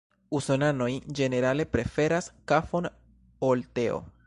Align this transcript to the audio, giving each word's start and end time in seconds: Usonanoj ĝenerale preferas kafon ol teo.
Usonanoj 0.37 0.87
ĝenerale 1.19 1.67
preferas 1.75 2.31
kafon 2.53 2.91
ol 3.51 3.65
teo. 3.79 4.03